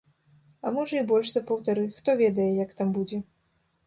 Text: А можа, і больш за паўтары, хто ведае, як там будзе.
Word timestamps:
А 0.65 0.69
можа, 0.77 0.95
і 1.01 1.03
больш 1.11 1.27
за 1.33 1.43
паўтары, 1.51 1.83
хто 1.97 2.15
ведае, 2.21 2.47
як 2.65 2.73
там 2.81 2.89
будзе. 2.97 3.21